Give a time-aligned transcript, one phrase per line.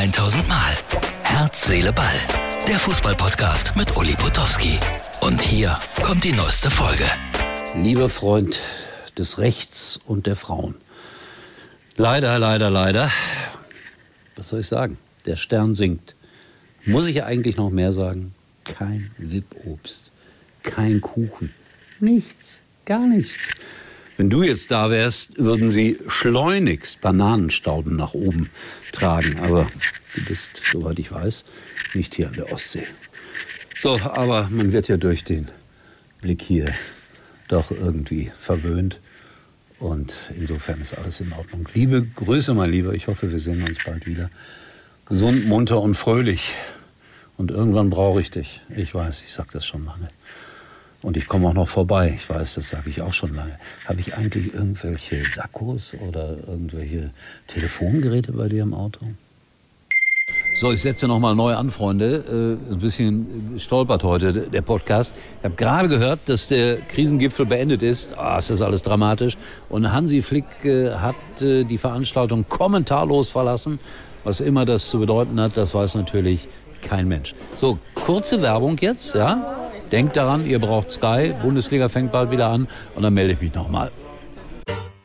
[0.00, 0.72] 1000 Mal.
[1.24, 2.14] Herz, Seele, Ball.
[2.66, 4.78] Der Fußballpodcast mit Uli Potowski.
[5.20, 7.04] Und hier kommt die neueste Folge.
[7.74, 8.62] Lieber Freund
[9.18, 10.76] des Rechts und der Frauen.
[11.96, 13.10] Leider, leider, leider.
[14.36, 14.96] Was soll ich sagen?
[15.26, 16.14] Der Stern sinkt.
[16.86, 18.34] Muss ich eigentlich noch mehr sagen?
[18.64, 20.10] Kein Wippobst.
[20.62, 21.52] Kein Kuchen.
[22.00, 22.56] Nichts.
[22.86, 23.54] Gar nichts.
[24.20, 28.50] Wenn du jetzt da wärst, würden sie schleunigst Bananenstauden nach oben
[28.92, 29.38] tragen.
[29.38, 29.66] Aber
[30.14, 31.46] du bist, soweit ich weiß,
[31.94, 32.86] nicht hier an der Ostsee.
[33.78, 35.48] So, aber man wird ja durch den
[36.20, 36.66] Blick hier
[37.48, 39.00] doch irgendwie verwöhnt.
[39.78, 41.66] Und insofern ist alles in Ordnung.
[41.72, 42.92] Liebe Grüße, mein Lieber.
[42.92, 44.30] Ich hoffe, wir sehen uns bald wieder.
[45.06, 46.52] Gesund, munter und fröhlich.
[47.38, 48.60] Und irgendwann brauche ich dich.
[48.76, 50.10] Ich weiß, ich sage das schon lange.
[51.02, 52.12] Und ich komme auch noch vorbei.
[52.14, 53.58] Ich weiß, das sage ich auch schon lange.
[53.86, 57.10] Habe ich eigentlich irgendwelche Sakkos oder irgendwelche
[57.46, 59.06] Telefongeräte bei dir im Auto?
[60.56, 62.58] So, ich setze nochmal neu an, Freunde.
[62.68, 65.14] Äh, ein bisschen stolpert heute der Podcast.
[65.38, 68.18] Ich habe gerade gehört, dass der Krisengipfel beendet ist.
[68.18, 69.38] Ah, ist das alles dramatisch.
[69.70, 73.78] Und Hansi Flick äh, hat äh, die Veranstaltung kommentarlos verlassen.
[74.22, 76.46] Was immer das zu bedeuten hat, das weiß natürlich
[76.82, 77.34] kein Mensch.
[77.56, 79.59] So, kurze Werbung jetzt, ja?
[79.92, 81.34] Denkt daran, ihr braucht Sky.
[81.42, 83.90] Bundesliga fängt bald wieder an und dann melde ich mich nochmal.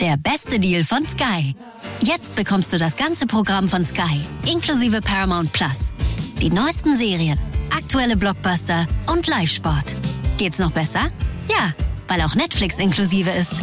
[0.00, 1.54] Der beste Deal von Sky.
[2.00, 4.20] Jetzt bekommst du das ganze Programm von Sky,
[4.50, 5.92] inklusive Paramount Plus.
[6.40, 7.38] Die neuesten Serien,
[7.76, 9.94] aktuelle Blockbuster und Live-Sport.
[10.38, 11.10] Geht's noch besser?
[11.50, 11.74] Ja,
[12.08, 13.56] weil auch Netflix inklusive ist.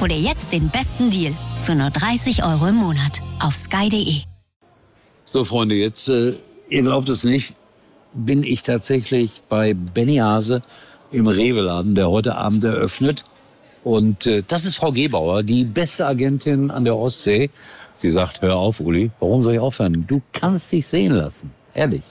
[0.00, 1.32] Hol dir jetzt den besten Deal
[1.64, 4.22] für nur 30 Euro im Monat auf sky.de.
[5.24, 6.34] So, Freunde, jetzt, äh,
[6.68, 7.54] ihr glaubt es nicht,
[8.12, 10.62] bin ich tatsächlich bei Benny Hase
[11.12, 13.24] im Rewe-Laden, der heute Abend eröffnet.
[13.82, 17.50] Und äh, das ist Frau Gebauer, die beste Agentin an der Ostsee.
[17.92, 20.04] Sie sagt, hör auf, Uli, warum soll ich aufhören?
[20.06, 22.02] Du kannst dich sehen lassen, ehrlich.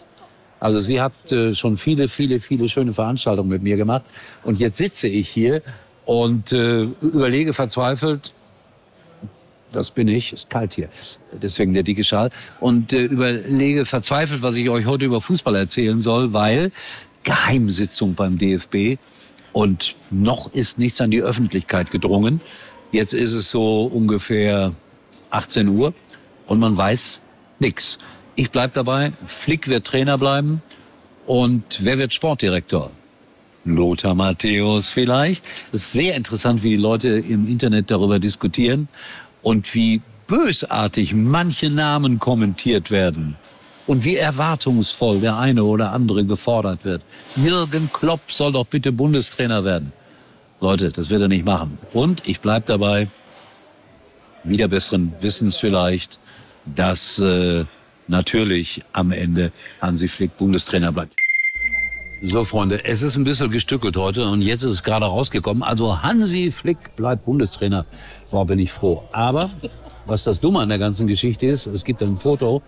[0.59, 4.03] Also sie hat äh, schon viele, viele, viele schöne Veranstaltungen mit mir gemacht.
[4.43, 5.61] Und jetzt sitze ich hier
[6.05, 8.33] und äh, überlege verzweifelt,
[9.71, 10.89] das bin ich, ist kalt hier,
[11.33, 16.01] deswegen der dicke Schal, und äh, überlege verzweifelt, was ich euch heute über Fußball erzählen
[16.01, 16.71] soll, weil
[17.23, 18.97] Geheimsitzung beim DFB
[19.53, 22.41] und noch ist nichts an die Öffentlichkeit gedrungen.
[22.91, 24.73] Jetzt ist es so ungefähr
[25.29, 25.93] 18 Uhr
[26.47, 27.21] und man weiß
[27.59, 27.99] nichts.
[28.35, 30.61] Ich bleib dabei, Flick wird Trainer bleiben
[31.27, 32.91] und wer wird Sportdirektor?
[33.65, 35.45] Lothar Matthäus vielleicht.
[35.71, 38.87] Es ist sehr interessant, wie die Leute im Internet darüber diskutieren
[39.41, 43.35] und wie bösartig manche Namen kommentiert werden
[43.87, 47.01] und wie erwartungsvoll der eine oder andere gefordert wird.
[47.35, 49.91] Jürgen Klopp soll doch bitte Bundestrainer werden.
[50.61, 51.77] Leute, das wird er nicht machen.
[51.93, 53.07] Und ich bleib dabei,
[54.43, 56.19] wieder besseren Wissens vielleicht,
[56.65, 57.65] dass äh,
[58.07, 59.51] natürlich am Ende
[59.81, 61.15] Hansi Flick Bundestrainer bleibt.
[62.21, 65.63] So, Freunde, es ist ein bisschen gestückelt heute und jetzt ist es gerade rausgekommen.
[65.63, 67.85] Also Hansi Flick bleibt Bundestrainer.
[68.29, 69.03] Boah, bin ich froh.
[69.13, 69.51] Aber
[70.05, 72.61] was das Dumme an der ganzen Geschichte ist, es gibt ein Foto,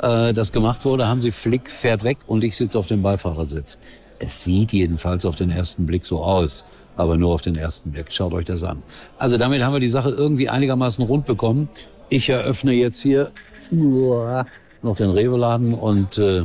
[0.00, 1.06] äh, das gemacht wurde.
[1.06, 3.78] Hansi Flick fährt weg und ich sitze auf dem Beifahrersitz.
[4.18, 6.64] Es sieht jedenfalls auf den ersten Blick so aus.
[6.96, 8.12] Aber nur auf den ersten Blick.
[8.12, 8.82] Schaut euch das an.
[9.16, 11.68] Also damit haben wir die Sache irgendwie einigermaßen rund bekommen.
[12.08, 13.30] Ich eröffne jetzt hier
[13.70, 16.44] noch den Rewe-Laden und äh,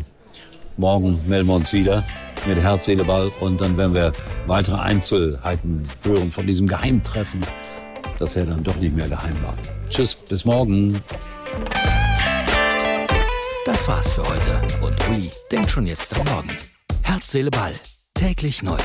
[0.77, 2.03] morgen melden wir uns wieder
[2.47, 4.11] mit Herz, Seele, Ball und dann werden wir
[4.45, 7.41] weitere Einzelheiten hören von diesem Geheimtreffen,
[8.19, 9.55] das ja dann doch nicht mehr geheim war.
[9.89, 11.01] Tschüss, bis morgen.
[13.65, 16.55] Das war's für heute und Uli denkt schon jetzt am Morgen.
[17.03, 17.73] Herz, Seele, Ball.
[18.13, 18.77] Täglich neu.